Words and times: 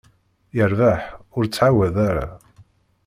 Yerbeḥ, 0.57 1.01
ur 1.37 1.43
ttɛawadeɣ 1.45 1.97
ara. 2.09 2.27